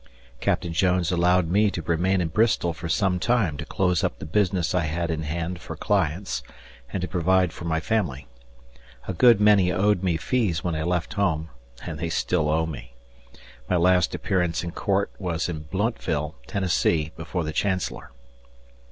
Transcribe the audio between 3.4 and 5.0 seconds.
to close up the business I